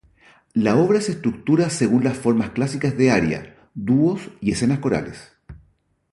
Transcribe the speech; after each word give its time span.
La 0.55 0.77
obra 0.77 0.99
se 0.99 1.11
estructura 1.11 1.69
según 1.69 2.03
las 2.03 2.17
formas 2.17 2.49
clásicas 2.49 2.97
de 2.97 3.11
aria, 3.11 3.55
dúos 3.75 4.31
y 4.41 4.49
escenas 4.51 4.79
corales. 4.79 5.35